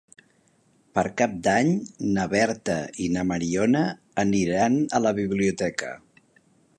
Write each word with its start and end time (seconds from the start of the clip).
Per 0.97 1.03
Cap 1.21 1.35
d'Any 1.47 1.69
na 2.15 2.25
Berta 2.31 2.77
i 3.07 3.11
na 3.17 3.27
Mariona 3.33 3.83
aniran 4.25 4.81
a 5.01 5.05
la 5.09 5.13
biblioteca. 5.23 5.93